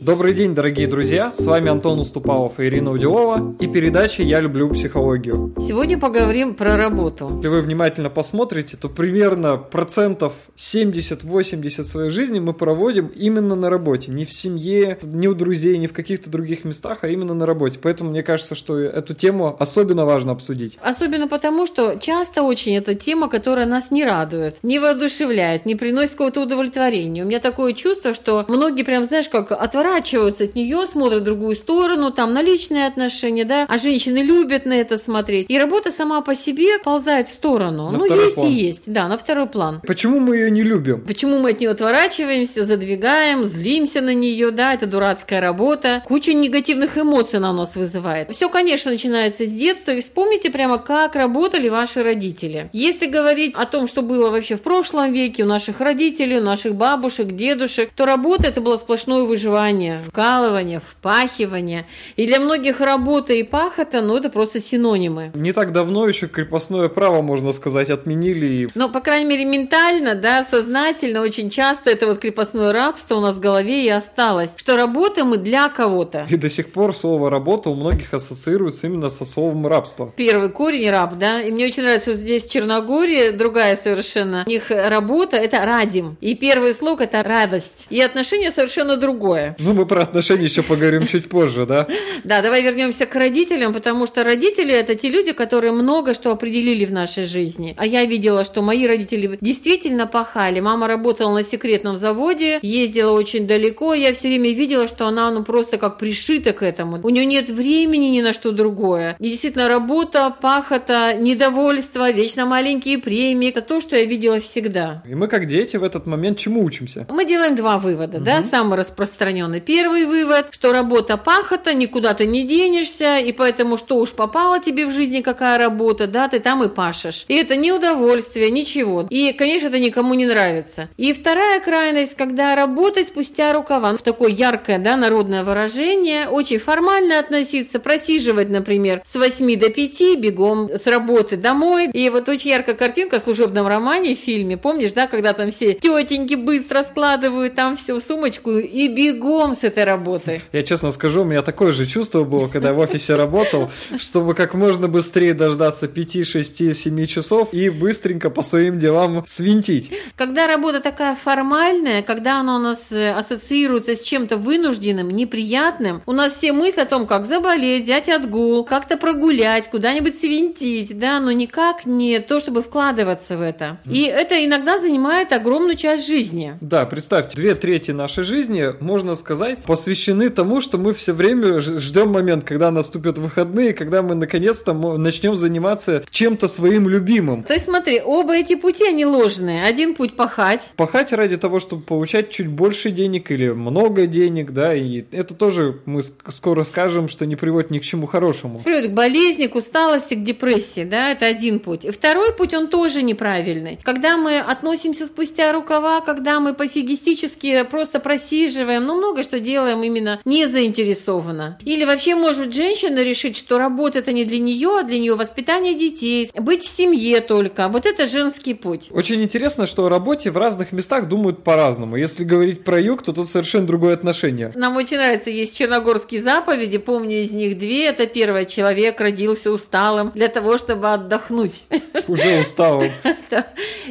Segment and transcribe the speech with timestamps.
[0.00, 1.32] Добрый день, дорогие друзья!
[1.32, 5.54] С вами Антон Уступалов и Ирина Удилова и передача «Я люблю психологию».
[5.60, 7.30] Сегодня поговорим про работу.
[7.36, 14.10] Если вы внимательно посмотрите, то примерно процентов 70-80 своей жизни мы проводим именно на работе.
[14.10, 17.78] Не в семье, не у друзей, не в каких-то других местах, а именно на работе.
[17.80, 20.76] Поэтому мне кажется, что эту тему особенно важно обсудить.
[20.82, 26.14] Особенно потому, что часто очень эта тема, которая нас не радует, не воодушевляет, не приносит
[26.14, 27.22] какого-то удовлетворения.
[27.22, 31.24] У меня такое чувство, что многие прям, знаешь, как отворачиваются отворачиваются от нее, смотрят в
[31.24, 35.46] другую сторону, там на личные отношения, да, а женщины любят на это смотреть.
[35.48, 37.90] И работа сама по себе ползает в сторону.
[37.90, 38.48] На ну, есть план.
[38.48, 39.82] и есть, да, на второй план.
[39.86, 41.02] Почему мы ее не любим?
[41.02, 46.02] Почему мы от нее отворачиваемся, задвигаем, злимся на нее, да, это дурацкая работа.
[46.06, 48.30] Куча негативных эмоций на нас вызывает.
[48.30, 49.92] Все, конечно, начинается с детства.
[49.92, 52.70] И вспомните прямо, как работали ваши родители.
[52.72, 56.74] Если говорить о том, что было вообще в прошлом веке у наших родителей, у наших
[56.74, 61.86] бабушек, дедушек, то работа это было сплошное выживание вкалывание, вкалывание, впахивание.
[62.16, 65.32] И для многих работа и пахота, ну, это просто синонимы.
[65.34, 68.68] Не так давно еще крепостное право, можно сказать, отменили.
[68.74, 73.36] Но, по крайней мере, ментально, да, сознательно, очень часто это вот крепостное рабство у нас
[73.36, 76.26] в голове и осталось, что работаем мы для кого-то.
[76.28, 80.12] И до сих пор слово «работа» у многих ассоциируется именно со словом «рабство».
[80.16, 84.44] Первый корень– раб, да, и мне очень нравится, что здесь в Черногории другая совершенно.
[84.46, 89.56] У них работа– это радим, и первый слог– это радость, и отношение совершенно другое.
[89.64, 91.86] Ну, мы про отношения еще поговорим чуть позже, да?
[92.24, 96.84] Да, давай вернемся к родителям, потому что родители это те люди, которые много что определили
[96.84, 97.74] в нашей жизни.
[97.78, 100.60] А я видела, что мои родители действительно пахали.
[100.60, 103.94] Мама работала на секретном заводе, ездила очень далеко.
[103.94, 107.00] Я все время видела, что она ну просто как пришита к этому.
[107.02, 109.16] У нее нет времени ни на что другое.
[109.18, 113.48] И действительно работа, пахота, недовольство, вечно маленькие премии.
[113.48, 115.02] Это то, что я видела всегда.
[115.08, 117.06] И мы как дети в этот момент чему учимся?
[117.10, 118.24] Мы делаем два вывода, угу.
[118.24, 119.60] да, самый распространенный сделаны.
[119.60, 124.86] Первый вывод, что работа пахота, никуда ты не денешься, и поэтому что уж попало тебе
[124.86, 127.24] в жизни, какая работа, да, ты там и пашешь.
[127.28, 129.06] И это не удовольствие, ничего.
[129.10, 130.88] И, конечно, это никому не нравится.
[130.96, 137.18] И вторая крайность, когда работать спустя рукава, в такое яркое, да, народное выражение, очень формально
[137.18, 141.90] относиться, просиживать, например, с 8 до 5, бегом с работы домой.
[141.92, 145.74] И вот очень яркая картинка в служебном романе, в фильме, помнишь, да, когда там все
[145.74, 150.42] тетеньки быстро складывают там все в сумочку и бегом знаком с этой работой.
[150.52, 154.34] Я честно скажу, у меня такое же чувство было, когда я в офисе работал, чтобы
[154.34, 159.92] как можно быстрее дождаться 5, 6, 7 часов и быстренько по своим делам свинтить.
[160.16, 166.12] Когда работа такая формальная, когда она у нас э, ассоциируется с чем-то вынужденным, неприятным, у
[166.12, 171.32] нас все мысли о том, как заболеть, взять отгул, как-то прогулять, куда-нибудь свинтить, да, но
[171.32, 173.78] никак не то, чтобы вкладываться в это.
[173.90, 176.56] И это иногда занимает огромную часть жизни.
[176.60, 181.60] Да, представьте, две трети нашей жизни, можно сказать, сказать, посвящены тому, что мы все время
[181.60, 187.42] ждем момент, когда наступят выходные, когда мы наконец-то начнем заниматься чем-то своим любимым.
[187.44, 189.64] То есть смотри, оба эти пути, они ложные.
[189.64, 190.70] Один путь пахать.
[190.76, 195.80] Пахать ради того, чтобы получать чуть больше денег или много денег, да, и это тоже
[195.86, 198.60] мы скоро скажем, что не приводит ни к чему хорошему.
[198.62, 201.86] Приводит к болезни, к усталости, к депрессии, да, это один путь.
[201.86, 203.78] И второй путь, он тоже неправильный.
[203.82, 210.20] Когда мы относимся спустя рукава, когда мы пофигистически просто просиживаем, ну, много что делаем именно
[210.24, 211.58] не заинтересованно.
[211.64, 215.14] Или вообще, может быть, женщина решить, что работа это не для нее, а для нее
[215.14, 217.68] воспитание детей, быть в семье только.
[217.68, 218.88] Вот это женский путь.
[218.90, 221.96] Очень интересно, что о работе в разных местах думают по-разному.
[221.96, 224.52] Если говорить про юг, то тут совершенно другое отношение.
[224.54, 227.86] Нам очень нравится, есть черногорские заповеди, помню из них две.
[227.86, 231.64] Это первое, человек родился усталым для того, чтобы отдохнуть.
[232.08, 232.90] Уже усталым.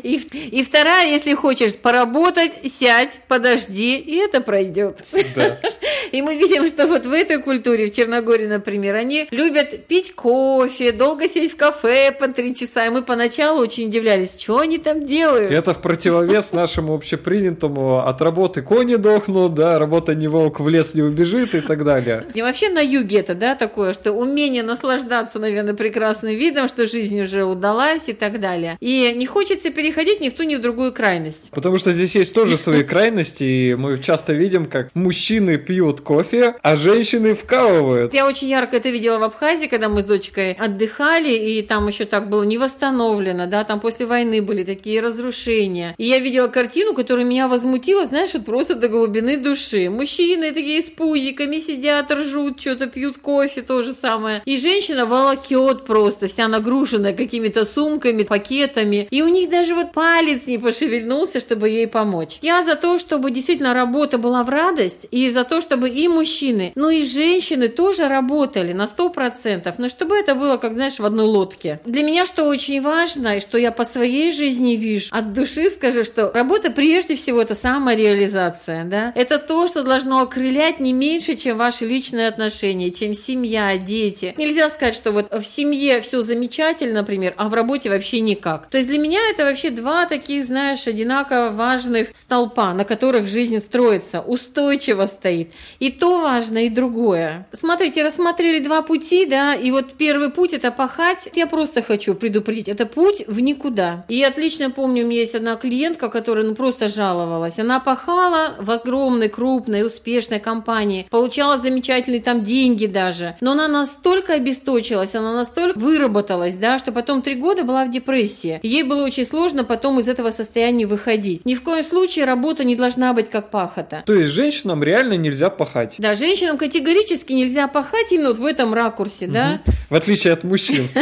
[0.01, 4.99] И, и вторая, если хочешь поработать, сядь, подожди, и это пройдет.
[5.35, 5.77] but
[6.11, 10.91] И мы видим, что вот в этой культуре, в Черногории, например, они любят пить кофе,
[10.91, 12.85] долго сидеть в кафе по три часа.
[12.85, 15.51] И мы поначалу очень удивлялись, что они там делают.
[15.51, 20.93] Это в противовес нашему общепринятому от работы кони дохнут, да, работа не волк в лес
[20.93, 22.25] не убежит и так далее.
[22.33, 27.21] И вообще на юге это, да, такое, что умение наслаждаться, наверное, прекрасным видом, что жизнь
[27.21, 28.77] уже удалась и так далее.
[28.79, 31.49] И не хочется переходить ни в ту, ни в другую крайность.
[31.51, 36.55] Потому что здесь есть тоже свои крайности, и мы часто видим, как мужчины пьют кофе,
[36.61, 38.13] а женщины вкалывают.
[38.13, 42.05] Я очень ярко это видела в Абхазии, когда мы с дочкой отдыхали, и там еще
[42.05, 45.95] так было не восстановлено, да, там после войны были такие разрушения.
[45.97, 49.89] И я видела картину, которая меня возмутила, знаешь, вот просто до глубины души.
[49.89, 54.41] Мужчины такие с пузиками сидят, ржут, что-то пьют кофе, то же самое.
[54.45, 59.07] И женщина волокет просто, вся нагруженная какими-то сумками, пакетами.
[59.09, 62.39] И у них даже вот палец не пошевельнулся, чтобы ей помочь.
[62.41, 66.71] Я за то, чтобы действительно работа была в радость и за то, чтобы и мужчины,
[66.75, 71.25] но и женщины тоже работали на 100%, но чтобы это было, как знаешь, в одной
[71.25, 71.79] лодке.
[71.85, 76.03] Для меня что очень важно, и что я по своей жизни вижу, от души скажу,
[76.03, 81.57] что работа прежде всего это самореализация, да, это то, что должно окрылять не меньше, чем
[81.57, 84.33] ваши личные отношения, чем семья, дети.
[84.37, 88.67] Нельзя сказать, что вот в семье все замечательно, например, а в работе вообще никак.
[88.67, 93.59] То есть для меня это вообще два таких, знаешь, одинаково важных столпа, на которых жизнь
[93.59, 95.51] строится, устойчиво стоит.
[95.79, 97.47] И то важно, и другое.
[97.51, 101.29] Смотрите, рассмотрели два пути, да, и вот первый путь это пахать.
[101.33, 104.05] Я просто хочу предупредить, это путь в никуда.
[104.07, 107.59] И я отлично помню, у меня есть одна клиентка, которая ну просто жаловалась.
[107.59, 114.33] Она пахала в огромной, крупной, успешной компании, получала замечательные там деньги даже, но она настолько
[114.33, 118.59] обесточилась, она настолько выработалась, да, что потом три года была в депрессии.
[118.63, 121.45] ей было очень сложно потом из этого состояния выходить.
[121.45, 124.03] Ни в коем случае работа не должна быть как пахота.
[124.05, 125.62] То есть женщинам реально нельзя пахать?
[125.97, 129.33] Да, женщинам категорически нельзя пахать именно вот в этом ракурсе, угу.
[129.33, 129.61] да.
[129.89, 130.87] В отличие от мужчин.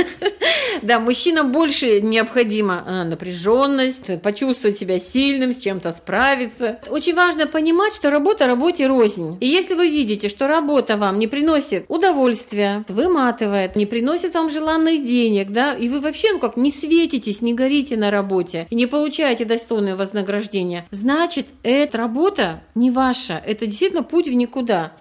[0.81, 6.79] Да, мужчинам больше необходима а, напряженность, почувствовать себя сильным, с чем-то справиться.
[6.89, 9.37] Очень важно понимать, что работа работе рознь.
[9.41, 15.05] И если вы видите, что работа вам не приносит удовольствия, выматывает, не приносит вам желанных
[15.05, 18.87] денег, да, и вы вообще, ну как, не светитесь, не горите на работе и не
[18.87, 23.41] получаете достойное вознаграждение, значит, эта работа не ваша.
[23.45, 24.50] Это действительно путь в никуда.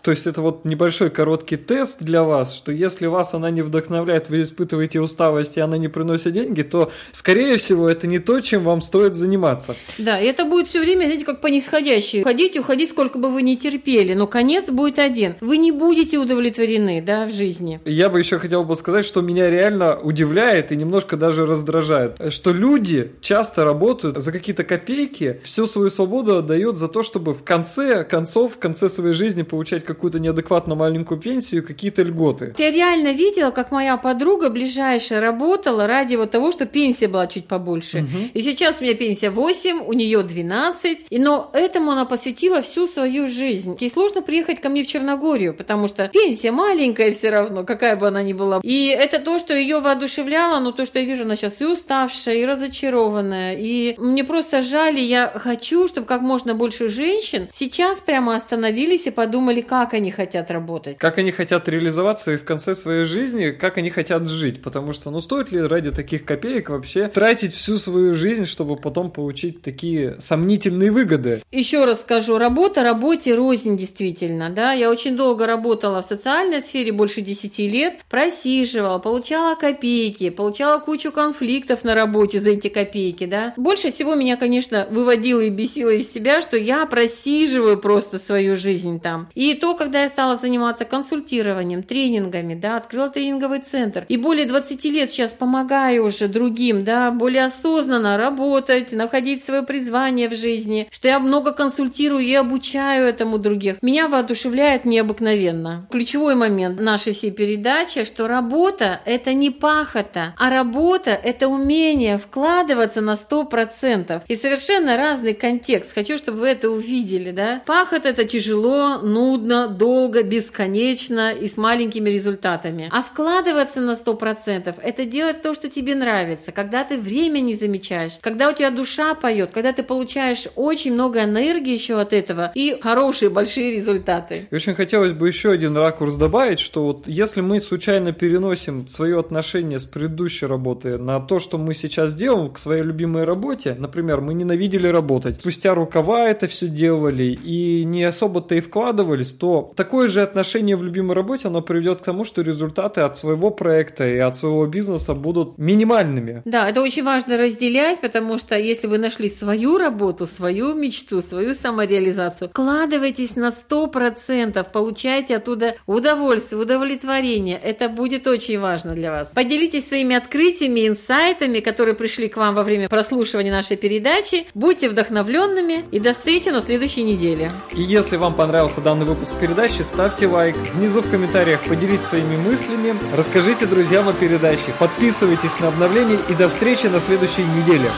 [0.03, 4.31] То есть это вот небольшой короткий тест для вас, что если вас она не вдохновляет,
[4.31, 8.65] вы испытываете усталость, и она не приносит деньги, то, скорее всего, это не то, чем
[8.65, 9.77] вам стоит заниматься.
[9.99, 12.23] Да, и это будет все время, знаете, как по нисходящей.
[12.23, 15.37] Ходить, уходить, сколько бы вы ни терпели, но конец будет один.
[15.41, 17.81] Вы не будете удовлетворены, да, в жизни.
[17.85, 22.53] Я бы еще хотел бы сказать, что меня реально удивляет и немножко даже раздражает, что
[22.53, 28.05] люди часто работают за какие-то копейки, всю свою свободу отдают за то, чтобы в конце
[28.05, 32.55] концов, в конце своей жизни получать какую-то неадекватно маленькую пенсию, какие-то льготы.
[32.59, 37.47] Я реально видела, как моя подруга ближайшая работала ради вот того, что пенсия была чуть
[37.47, 37.99] побольше.
[37.99, 38.31] Угу.
[38.35, 42.87] И сейчас у меня пенсия 8, у нее 12, и, но этому она посвятила всю
[42.87, 43.77] свою жизнь.
[43.81, 48.09] Ей сложно приехать ко мне в Черногорию, потому что пенсия маленькая все равно, какая бы
[48.09, 48.61] она ни была.
[48.63, 52.37] И это то, что ее воодушевляло, но то, что я вижу, она сейчас и уставшая,
[52.37, 53.57] и разочарованная.
[53.59, 59.07] И мне просто жаль, и я хочу, чтобы как можно больше женщин сейчас прямо остановились
[59.07, 60.97] и подумали, как они хотят работать.
[60.97, 64.63] Как они хотят реализоваться и в конце своей жизни, как они хотят жить.
[64.63, 69.11] Потому что, ну, стоит ли ради таких копеек вообще тратить всю свою жизнь, чтобы потом
[69.11, 71.43] получить такие сомнительные выгоды?
[71.53, 74.73] Еще раз скажу, работа работе рознь действительно, да.
[74.73, 81.13] Я очень долго работала в социальной сфере, больше 10 лет, просиживала, получала копейки, получала кучу
[81.13, 83.53] конфликтов на работе за эти копейки, да.
[83.59, 88.99] Больше всего меня, конечно, выводило и бесило из себя, что я просиживаю просто свою жизнь
[88.99, 89.10] там.
[89.35, 94.85] И то, когда я стала заниматься консультированием, тренингами, да, открыла тренинговый центр, и более 20
[94.87, 101.09] лет сейчас помогаю уже другим, да, более осознанно работать, находить свое призвание в жизни, что
[101.09, 103.83] я много консультирую и обучаю этому других.
[103.83, 105.87] Меня воодушевляет необыкновенно.
[105.91, 113.01] Ключевой момент нашей всей передачи, что работа– это не пахота, а работа– это умение вкладываться
[113.01, 114.23] на 100%.
[114.29, 115.95] И совершенно разный контекст.
[115.95, 117.63] Хочу, чтобы вы это увидели, да.
[117.67, 122.89] Пахот– это тяжело, нудно, долго, бесконечно и с маленькими результатами.
[122.93, 128.19] А вкладываться на 100%– это делать то, что тебе нравится, когда ты время не замечаешь,
[128.21, 132.79] когда у тебя душа поет, когда ты получаешь очень много энергии еще от этого и
[132.81, 134.49] хорошие большие результаты.
[134.51, 139.19] И очень хотелось бы еще один ракурс добавить, что вот если мы случайно переносим свое
[139.19, 144.21] отношение с предыдущей работы на то, что мы сейчас делаем к своей любимой работе, например,
[144.21, 150.09] мы ненавидели работать, спустя рукава это все делали и не особо-то и вкладывались, то такое
[150.09, 154.19] же отношение в любимой работе, оно приведет к тому, что результаты от своего проекта и
[154.19, 156.43] от своего бизнеса будут минимальными.
[156.45, 161.55] Да, это очень важно разделять, потому что если вы нашли свою работу, свою мечту, свою
[161.55, 167.61] самореализацию, вкладывайтесь на 100%, получайте оттуда удовольствие, удовлетворение.
[167.63, 169.31] Это будет очень важно для вас.
[169.31, 174.47] Поделитесь своими открытиями, инсайтами, которые пришли к вам во время прослушивания нашей передачи.
[174.55, 177.53] Будьте вдохновленными и до встречи на следующей неделе.
[177.77, 178.35] И если вам
[178.81, 180.57] понравился данный выпуск передачи, ставьте лайк.
[180.75, 186.49] Внизу в комментариях поделитесь своими мыслями, расскажите друзьям о передаче, подписывайтесь на обновления и до
[186.49, 187.91] встречи на следующей неделе.